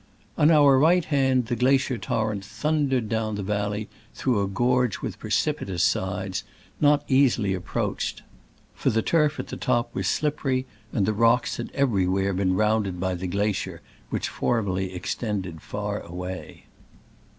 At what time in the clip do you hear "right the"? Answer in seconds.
0.79-1.55